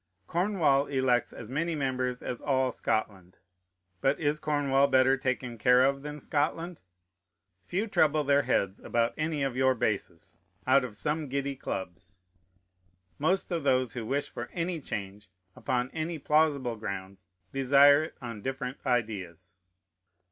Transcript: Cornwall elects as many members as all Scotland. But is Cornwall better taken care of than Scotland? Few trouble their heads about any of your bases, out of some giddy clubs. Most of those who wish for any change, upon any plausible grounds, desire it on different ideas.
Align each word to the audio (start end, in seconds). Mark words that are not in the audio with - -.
Cornwall 0.25 0.87
elects 0.87 1.31
as 1.31 1.47
many 1.47 1.75
members 1.75 2.23
as 2.23 2.41
all 2.41 2.71
Scotland. 2.71 3.37
But 4.01 4.19
is 4.19 4.39
Cornwall 4.39 4.87
better 4.87 5.15
taken 5.15 5.59
care 5.59 5.83
of 5.83 6.01
than 6.01 6.19
Scotland? 6.19 6.81
Few 7.67 7.85
trouble 7.85 8.23
their 8.23 8.41
heads 8.41 8.79
about 8.79 9.13
any 9.15 9.43
of 9.43 9.55
your 9.55 9.75
bases, 9.75 10.39
out 10.65 10.83
of 10.83 10.97
some 10.97 11.27
giddy 11.29 11.55
clubs. 11.55 12.15
Most 13.19 13.51
of 13.51 13.63
those 13.63 13.93
who 13.93 14.03
wish 14.03 14.27
for 14.27 14.49
any 14.53 14.79
change, 14.81 15.29
upon 15.55 15.91
any 15.91 16.17
plausible 16.17 16.77
grounds, 16.77 17.29
desire 17.53 18.05
it 18.05 18.17
on 18.19 18.41
different 18.41 18.79
ideas. 18.83 19.55